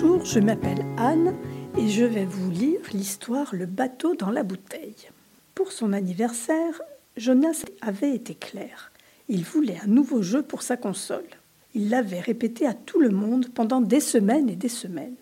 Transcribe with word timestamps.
Bonjour, 0.00 0.24
je 0.24 0.38
m'appelle 0.38 0.86
Anne 0.96 1.34
et 1.76 1.88
je 1.88 2.04
vais 2.04 2.24
vous 2.24 2.52
lire 2.52 2.78
l'histoire 2.92 3.52
Le 3.52 3.66
bateau 3.66 4.14
dans 4.14 4.30
la 4.30 4.44
bouteille. 4.44 5.08
Pour 5.56 5.72
son 5.72 5.92
anniversaire, 5.92 6.80
Jonas 7.16 7.64
avait 7.80 8.14
été 8.14 8.36
clair. 8.36 8.92
Il 9.28 9.42
voulait 9.42 9.80
un 9.82 9.88
nouveau 9.88 10.22
jeu 10.22 10.42
pour 10.42 10.62
sa 10.62 10.76
console. 10.76 11.26
Il 11.74 11.90
l'avait 11.90 12.20
répété 12.20 12.64
à 12.64 12.74
tout 12.74 13.00
le 13.00 13.08
monde 13.08 13.48
pendant 13.52 13.80
des 13.80 13.98
semaines 13.98 14.48
et 14.48 14.54
des 14.54 14.68
semaines. 14.68 15.16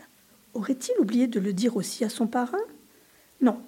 Aurait-il 0.53 1.01
oublié 1.01 1.27
de 1.27 1.41
le 1.41 1.55
dire 1.55 1.79
aussi 1.79 2.05
à 2.05 2.11
son 2.11 2.27
parrain? 2.27 2.59
Non, 3.41 3.59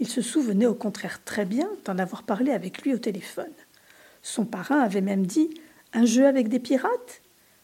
il 0.00 0.08
se 0.08 0.22
souvenait 0.22 0.64
au 0.64 0.74
contraire 0.74 1.22
très 1.24 1.44
bien 1.44 1.68
d'en 1.84 1.98
avoir 1.98 2.22
parlé 2.22 2.52
avec 2.52 2.80
lui 2.80 2.94
au 2.94 2.98
téléphone. 2.98 3.52
Son 4.22 4.46
parrain 4.46 4.78
avait 4.78 5.02
même 5.02 5.26
dit 5.26 5.50
Un 5.92 6.06
jeu 6.06 6.26
avec 6.26 6.48
des 6.48 6.60
pirates? 6.60 7.20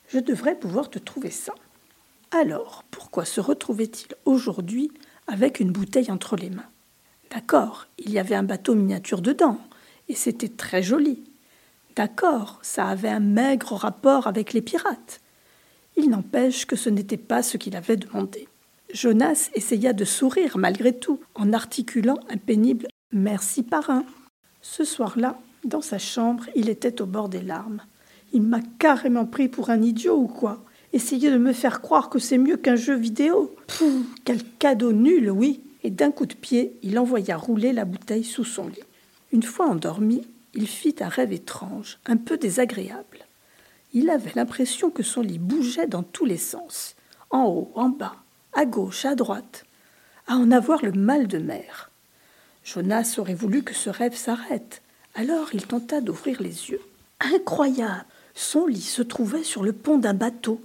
Je 0.09 0.19
devrais 0.19 0.55
pouvoir 0.55 0.91
te 0.91 0.99
trouver 0.99 1.31
ça. 1.31 1.55
Alors, 2.33 2.85
pourquoi 2.93 3.25
se 3.25 3.41
retrouvait-il 3.41 4.15
aujourd'hui 4.25 4.93
avec 5.27 5.59
une 5.59 5.73
bouteille 5.73 6.13
entre 6.13 6.37
les 6.37 6.51
mains? 6.51 6.71
D'accord, 7.31 7.87
il 7.99 8.11
y 8.11 8.21
avait 8.21 8.37
un 8.37 8.45
bateau 8.45 8.75
miniature 8.75 9.21
dedans, 9.21 9.59
et 10.09 10.15
c'était 10.15 10.49
très 10.49 10.83
joli. 10.83 11.25
D'accord, 11.97 12.61
ça 12.63 12.87
avait 12.87 13.09
un 13.09 13.21
maigre 13.21 13.73
rapport 13.75 14.29
avec 14.29 14.53
les 14.53 14.63
pirates. 14.63 15.21
Il 15.97 16.11
n'empêche 16.11 16.67
que 16.67 16.77
ce 16.77 16.89
n'était 16.89 17.17
pas 17.17 17.43
ce 17.43 17.57
qu'il 17.57 17.75
avait 17.75 17.97
demandé. 17.97 18.47
Jonas 18.95 19.51
essaya 19.55 19.93
de 19.93 20.05
sourire 20.05 20.57
malgré 20.57 20.97
tout, 20.97 21.21
en 21.35 21.53
articulant 21.53 22.19
un 22.29 22.37
pénible 22.37 22.87
Merci 23.13 23.65
parrain. 23.65 24.05
Ce 24.63 24.85
soir-là, 24.85 25.41
dans 25.65 25.81
sa 25.81 25.99
chambre, 25.99 26.45
il 26.55 26.69
était 26.69 27.03
au 27.03 27.07
bord 27.07 27.29
des 27.29 27.43
larmes. 27.43 27.83
Il 28.33 28.43
m'a 28.43 28.61
carrément 28.79 29.27
pris 29.27 29.49
pour 29.49 29.71
un 29.71 29.83
idiot 29.83 30.17
ou 30.17 30.29
quoi? 30.29 30.65
Essayer 30.93 31.31
de 31.31 31.39
me 31.39 31.53
faire 31.53 31.81
croire 31.81 32.11
que 32.11 32.19
c'est 32.19 32.39
mieux 32.39 32.57
qu'un 32.57 32.77
jeu 32.77 32.97
vidéo. 32.97 33.55
Pouh, 33.67 34.05
quel 34.25 34.43
cadeau 34.59 34.93
nul, 34.93 35.31
oui. 35.31 35.61
Et 35.83 35.91
d'un 35.91 36.11
coup 36.11 36.27
de 36.27 36.35
pied, 36.35 36.77
il 36.83 36.99
envoya 36.99 37.37
rouler 37.37 37.73
la 37.73 37.85
bouteille 37.85 38.25
sous 38.25 38.45
son 38.45 38.67
lit. 38.67 38.83
Une 39.33 39.43
fois 39.43 39.69
endormi, 39.69 40.23
il 40.55 40.67
fit 40.67 40.97
un 41.01 41.09
rêve 41.09 41.33
étrange, 41.33 41.99
un 42.07 42.17
peu 42.17 42.37
désagréable. 42.37 43.27
Il 43.93 44.11
avait 44.11 44.33
l'impression 44.35 44.91
que 44.91 45.03
son 45.03 45.21
lit 45.21 45.39
bougeait 45.39 45.87
dans 45.87 46.03
tous 46.03 46.25
les 46.25 46.37
sens, 46.37 46.97
en 47.31 47.45
haut, 47.45 47.71
en 47.75 47.89
bas, 47.89 48.17
à 48.53 48.65
gauche, 48.65 49.05
à 49.05 49.15
droite, 49.15 49.65
à 50.27 50.35
en 50.35 50.51
avoir 50.51 50.85
le 50.85 50.93
mal 50.93 51.27
de 51.29 51.39
mer. 51.39 51.91
Jonas 52.65 53.17
aurait 53.19 53.35
voulu 53.35 53.63
que 53.63 53.75
ce 53.75 53.91
rêve 53.91 54.17
s'arrête, 54.17 54.83
alors 55.15 55.49
il 55.55 55.67
tenta 55.67 56.01
d'ouvrir 56.01 56.43
les 56.43 56.71
yeux. 56.71 56.81
Incroyable 57.21 58.05
Son 58.35 58.67
lit 58.67 58.81
se 58.81 59.03
trouvait 59.03 59.45
sur 59.45 59.63
le 59.63 59.73
pont 59.73 59.99
d'un 59.99 60.15
bateau. 60.15 60.61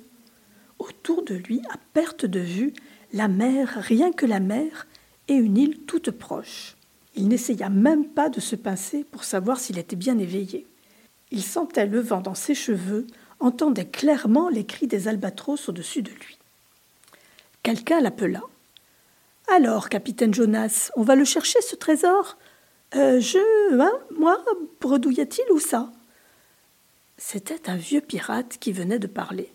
Autour 0.88 1.24
de 1.24 1.36
lui, 1.36 1.62
à 1.72 1.78
perte 1.94 2.26
de 2.26 2.40
vue, 2.40 2.74
la 3.12 3.28
mer, 3.28 3.78
rien 3.78 4.12
que 4.12 4.26
la 4.26 4.40
mer, 4.40 4.88
et 5.28 5.34
une 5.34 5.58
île 5.58 5.80
toute 5.82 6.12
proche. 6.12 6.76
Il 7.16 7.28
n'essaya 7.28 7.70
même 7.70 8.06
pas 8.06 8.30
de 8.30 8.40
se 8.40 8.56
pincer 8.56 9.04
pour 9.04 9.24
savoir 9.24 9.60
s'il 9.60 9.80
était 9.80 9.96
bien 9.96 10.18
éveillé. 10.20 10.68
Il 11.32 11.42
sentait 11.42 11.88
le 11.88 12.00
vent 12.00 12.22
dans 12.22 12.36
ses 12.36 12.54
cheveux, 12.54 13.08
entendait 13.40 13.88
clairement 13.88 14.50
les 14.50 14.66
cris 14.66 14.88
des 14.88 15.08
albatros 15.08 15.70
au-dessus 15.70 16.02
de 16.02 16.12
lui. 16.12 16.38
Quelqu'un 17.64 18.02
l'appela. 18.02 18.42
Alors, 19.48 19.90
capitaine 19.90 20.34
Jonas, 20.34 20.92
on 20.96 21.04
va 21.04 21.16
le 21.16 21.26
chercher, 21.26 21.62
ce 21.62 21.76
trésor? 21.76 22.38
Euh, 22.96 23.20
Je. 23.20 23.80
Hein, 23.80 23.92
moi 24.18 24.38
Bredouillait-il 24.82 25.52
ou 25.52 25.60
ça? 25.60 25.92
C'était 27.18 27.70
un 27.70 27.76
vieux 27.76 28.02
pirate 28.02 28.58
qui 28.60 28.72
venait 28.72 29.00
de 29.00 29.08
parler. 29.08 29.52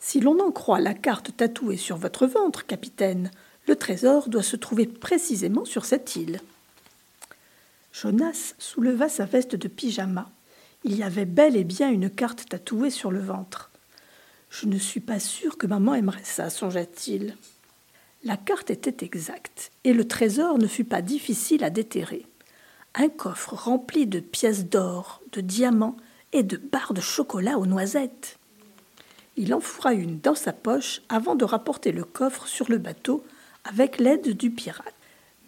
Si 0.00 0.18
l'on 0.18 0.40
en 0.40 0.50
croit 0.50 0.80
la 0.80 0.94
carte 0.94 1.36
tatouée 1.36 1.76
sur 1.76 1.98
votre 1.98 2.26
ventre, 2.26 2.66
capitaine, 2.66 3.30
le 3.68 3.76
trésor 3.76 4.30
doit 4.30 4.42
se 4.42 4.56
trouver 4.56 4.86
précisément 4.86 5.66
sur 5.66 5.84
cette 5.84 6.16
île. 6.16 6.40
Jonas 7.92 8.54
souleva 8.58 9.10
sa 9.10 9.26
veste 9.26 9.56
de 9.56 9.68
pyjama. 9.68 10.30
Il 10.84 10.96
y 10.96 11.02
avait 11.02 11.26
bel 11.26 11.54
et 11.54 11.64
bien 11.64 11.90
une 11.90 12.08
carte 12.08 12.48
tatouée 12.48 12.90
sur 12.90 13.10
le 13.10 13.20
ventre. 13.20 13.70
Je 14.48 14.66
ne 14.66 14.78
suis 14.78 15.00
pas 15.00 15.20
sûr 15.20 15.58
que 15.58 15.66
maman 15.66 15.94
aimerait 15.94 16.24
ça, 16.24 16.48
songea-t-il. 16.48 17.36
La 18.24 18.38
carte 18.38 18.70
était 18.70 19.04
exacte, 19.04 19.70
et 19.84 19.92
le 19.92 20.08
trésor 20.08 20.58
ne 20.58 20.66
fut 20.66 20.84
pas 20.84 21.02
difficile 21.02 21.62
à 21.62 21.70
déterrer. 21.70 22.26
Un 22.94 23.08
coffre 23.08 23.54
rempli 23.54 24.06
de 24.06 24.20
pièces 24.20 24.64
d'or, 24.64 25.22
de 25.32 25.42
diamants 25.42 25.96
et 26.32 26.42
de 26.42 26.56
barres 26.56 26.94
de 26.94 27.00
chocolat 27.00 27.58
aux 27.58 27.66
noisettes. 27.66 28.39
Il 29.36 29.54
en 29.54 29.60
fourra 29.60 29.94
une 29.94 30.20
dans 30.20 30.34
sa 30.34 30.52
poche 30.52 31.02
avant 31.08 31.34
de 31.34 31.44
rapporter 31.44 31.92
le 31.92 32.04
coffre 32.04 32.46
sur 32.46 32.70
le 32.70 32.78
bateau 32.78 33.24
avec 33.64 33.98
l'aide 33.98 34.36
du 34.36 34.50
pirate. 34.50 34.94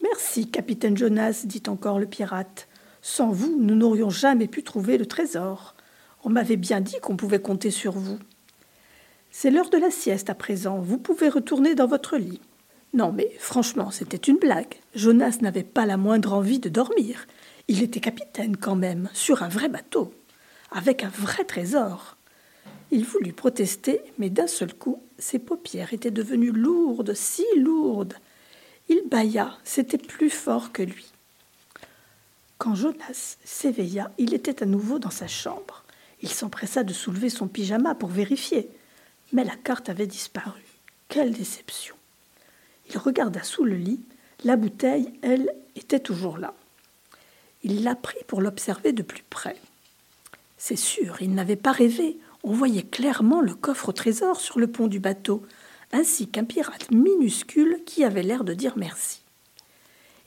Merci, 0.02 0.50
capitaine 0.50 0.96
Jonas, 0.96 1.42
dit 1.44 1.62
encore 1.68 1.98
le 1.98 2.06
pirate. 2.06 2.68
Sans 3.02 3.30
vous, 3.30 3.56
nous 3.58 3.74
n'aurions 3.74 4.10
jamais 4.10 4.48
pu 4.48 4.62
trouver 4.62 4.98
le 4.98 5.06
trésor. 5.06 5.74
On 6.24 6.30
m'avait 6.30 6.56
bien 6.56 6.80
dit 6.80 6.98
qu'on 7.02 7.16
pouvait 7.16 7.42
compter 7.42 7.70
sur 7.70 7.92
vous. 7.92 8.18
C'est 9.30 9.50
l'heure 9.50 9.70
de 9.70 9.78
la 9.78 9.90
sieste 9.90 10.30
à 10.30 10.34
présent. 10.34 10.78
Vous 10.78 10.98
pouvez 10.98 11.28
retourner 11.28 11.74
dans 11.74 11.86
votre 11.86 12.16
lit. 12.16 12.40
Non, 12.94 13.10
mais 13.10 13.30
franchement, 13.38 13.90
c'était 13.90 14.18
une 14.18 14.36
blague. 14.36 14.74
Jonas 14.94 15.38
n'avait 15.40 15.62
pas 15.62 15.86
la 15.86 15.96
moindre 15.96 16.34
envie 16.34 16.58
de 16.58 16.68
dormir. 16.68 17.26
Il 17.68 17.82
était 17.82 18.00
capitaine 18.00 18.56
quand 18.56 18.76
même, 18.76 19.08
sur 19.14 19.42
un 19.42 19.48
vrai 19.48 19.68
bateau, 19.68 20.12
avec 20.70 21.02
un 21.02 21.08
vrai 21.08 21.44
trésor. 21.44 22.16
Il 22.92 23.06
voulut 23.06 23.32
protester, 23.32 24.02
mais 24.18 24.28
d'un 24.28 24.46
seul 24.46 24.74
coup, 24.74 25.02
ses 25.18 25.38
paupières 25.38 25.94
étaient 25.94 26.10
devenues 26.10 26.52
lourdes, 26.52 27.14
si 27.14 27.46
lourdes. 27.56 28.14
Il 28.90 29.02
bâilla, 29.08 29.56
c'était 29.64 29.96
plus 29.96 30.28
fort 30.28 30.72
que 30.72 30.82
lui. 30.82 31.06
Quand 32.58 32.74
Jonas 32.74 33.38
s'éveilla, 33.44 34.12
il 34.18 34.34
était 34.34 34.62
à 34.62 34.66
nouveau 34.66 34.98
dans 34.98 35.10
sa 35.10 35.26
chambre. 35.26 35.84
Il 36.20 36.28
s'empressa 36.28 36.84
de 36.84 36.92
soulever 36.92 37.30
son 37.30 37.48
pyjama 37.48 37.94
pour 37.94 38.10
vérifier, 38.10 38.68
mais 39.32 39.42
la 39.42 39.56
carte 39.56 39.88
avait 39.88 40.06
disparu. 40.06 40.62
Quelle 41.08 41.32
déception. 41.32 41.96
Il 42.90 42.98
regarda 42.98 43.42
sous 43.42 43.64
le 43.64 43.76
lit, 43.76 44.00
la 44.44 44.56
bouteille, 44.56 45.10
elle, 45.22 45.50
était 45.76 45.98
toujours 45.98 46.36
là. 46.36 46.52
Il 47.62 47.84
la 47.84 47.94
prit 47.94 48.22
pour 48.26 48.42
l'observer 48.42 48.92
de 48.92 49.02
plus 49.02 49.24
près. 49.30 49.56
C'est 50.58 50.76
sûr, 50.76 51.22
il 51.22 51.34
n'avait 51.34 51.56
pas 51.56 51.72
rêvé, 51.72 52.18
on 52.44 52.52
voyait 52.52 52.82
clairement 52.82 53.40
le 53.40 53.54
coffre 53.54 53.90
au 53.90 53.92
trésor 53.92 54.40
sur 54.40 54.58
le 54.58 54.66
pont 54.66 54.88
du 54.88 55.00
bateau, 55.00 55.42
ainsi 55.92 56.28
qu'un 56.28 56.44
pirate 56.44 56.90
minuscule 56.90 57.80
qui 57.86 58.04
avait 58.04 58.22
l'air 58.22 58.44
de 58.44 58.54
dire 58.54 58.74
merci. 58.76 59.22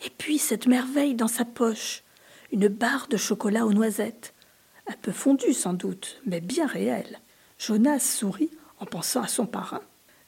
Et 0.06 0.10
puis 0.18 0.38
cette 0.38 0.68
merveille 0.68 1.16
dans 1.16 1.28
sa 1.28 1.46
poche, 1.46 2.04
une 2.52 2.68
barre 2.68 3.08
de 3.10 3.18
chocolat 3.18 3.66
aux 3.66 3.74
noisettes, 3.74 4.34
un 4.88 4.96
peu 5.02 5.12
fondue 5.12 5.54
sans 5.54 5.74
doute, 5.74 6.22
mais 6.26 6.42
bien 6.42 6.68
réelle. 6.68 7.20
Jonas 7.58 8.00
sourit 8.00 8.52
en 8.80 8.86
pensant 8.86 9.22
à 9.22 9.28
son 9.28 9.46
parrain. 9.46 9.82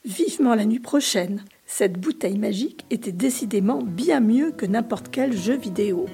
Vivement 0.05 0.55
la 0.55 0.65
nuit 0.65 0.79
prochaine. 0.79 1.43
Cette 1.65 1.99
bouteille 1.99 2.37
magique 2.37 2.85
était 2.89 3.11
décidément 3.11 3.81
bien 3.81 4.19
mieux 4.19 4.51
que 4.51 4.65
n'importe 4.65 5.09
quel 5.11 5.35
jeu 5.35 5.55
vidéo. 5.55 6.05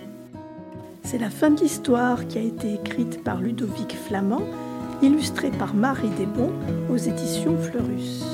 C'est 1.03 1.19
la 1.19 1.29
fin 1.29 1.51
de 1.51 1.61
l'histoire 1.61 2.27
qui 2.27 2.37
a 2.37 2.41
été 2.41 2.73
écrite 2.73 3.23
par 3.23 3.39
Ludovic 3.39 3.95
Flamand 3.95 4.47
illustré 5.03 5.51
par 5.51 5.73
Marie 5.73 6.09
Desbons 6.17 6.53
aux 6.89 6.97
éditions 6.97 7.57
Fleurus. 7.57 8.32